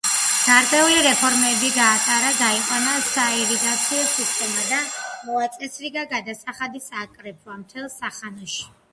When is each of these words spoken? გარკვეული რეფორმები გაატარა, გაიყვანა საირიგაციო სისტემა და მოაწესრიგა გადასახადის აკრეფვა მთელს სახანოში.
გარკვეული 0.43 1.01
რეფორმები 1.07 1.67
გაატარა, 1.73 2.29
გაიყვანა 2.37 2.93
საირიგაციო 3.09 4.05
სისტემა 4.13 4.63
და 4.69 4.79
მოაწესრიგა 5.27 6.05
გადასახადის 6.15 6.89
აკრეფვა 7.03 7.59
მთელს 7.61 7.99
სახანოში. 8.05 8.67